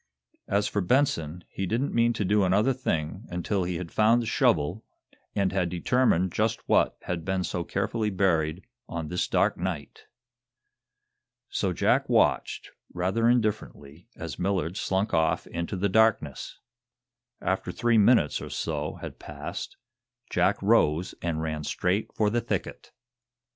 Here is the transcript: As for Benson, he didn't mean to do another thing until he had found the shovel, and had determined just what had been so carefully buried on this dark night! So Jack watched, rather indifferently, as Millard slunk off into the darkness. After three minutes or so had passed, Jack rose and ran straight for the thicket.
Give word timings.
As 0.47 0.67
for 0.67 0.81
Benson, 0.81 1.43
he 1.47 1.67
didn't 1.67 1.93
mean 1.93 2.11
to 2.13 2.25
do 2.25 2.43
another 2.43 2.73
thing 2.73 3.25
until 3.29 3.65
he 3.65 3.75
had 3.75 3.91
found 3.91 4.19
the 4.19 4.25
shovel, 4.25 4.83
and 5.35 5.51
had 5.51 5.69
determined 5.69 6.31
just 6.31 6.67
what 6.67 6.97
had 7.03 7.23
been 7.23 7.43
so 7.43 7.63
carefully 7.63 8.09
buried 8.09 8.65
on 8.89 9.09
this 9.09 9.27
dark 9.27 9.57
night! 9.57 10.07
So 11.49 11.71
Jack 11.71 12.09
watched, 12.09 12.71
rather 12.91 13.29
indifferently, 13.29 14.09
as 14.15 14.39
Millard 14.39 14.75
slunk 14.75 15.13
off 15.13 15.45
into 15.45 15.77
the 15.77 15.87
darkness. 15.87 16.57
After 17.39 17.71
three 17.71 17.99
minutes 17.99 18.41
or 18.41 18.49
so 18.49 18.95
had 19.03 19.19
passed, 19.19 19.77
Jack 20.31 20.59
rose 20.63 21.13
and 21.21 21.43
ran 21.43 21.63
straight 21.63 22.11
for 22.15 22.31
the 22.31 22.41
thicket. 22.41 22.91